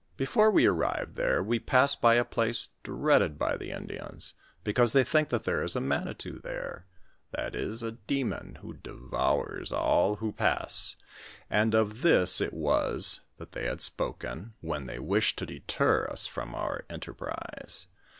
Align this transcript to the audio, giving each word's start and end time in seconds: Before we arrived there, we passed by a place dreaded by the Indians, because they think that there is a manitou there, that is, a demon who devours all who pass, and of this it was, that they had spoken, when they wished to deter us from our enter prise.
Before 0.17 0.49
we 0.49 0.65
arrived 0.65 1.15
there, 1.15 1.43
we 1.43 1.59
passed 1.59 2.01
by 2.01 2.15
a 2.15 2.25
place 2.25 2.69
dreaded 2.81 3.37
by 3.37 3.55
the 3.55 3.69
Indians, 3.69 4.33
because 4.63 4.93
they 4.93 5.03
think 5.03 5.29
that 5.29 5.43
there 5.43 5.63
is 5.63 5.75
a 5.75 5.79
manitou 5.79 6.39
there, 6.41 6.87
that 7.33 7.53
is, 7.53 7.83
a 7.83 7.91
demon 7.91 8.55
who 8.63 8.73
devours 8.73 9.71
all 9.71 10.15
who 10.15 10.31
pass, 10.31 10.95
and 11.51 11.75
of 11.75 12.01
this 12.01 12.41
it 12.41 12.51
was, 12.53 13.19
that 13.37 13.51
they 13.51 13.65
had 13.67 13.79
spoken, 13.79 14.55
when 14.59 14.87
they 14.87 14.97
wished 14.97 15.37
to 15.37 15.45
deter 15.45 16.07
us 16.09 16.25
from 16.25 16.55
our 16.55 16.83
enter 16.89 17.13
prise. 17.13 17.85